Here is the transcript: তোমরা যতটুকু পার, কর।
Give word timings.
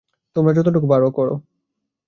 তোমরা 0.35 0.51
যতটুকু 0.53 0.87
পার, 0.87 1.01
কর। 1.09 1.27